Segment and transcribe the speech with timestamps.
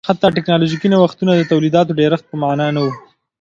[0.07, 2.87] حتی ټکنالوژیکي نوښتونه د تولیداتو ډېرښت په معنا نه و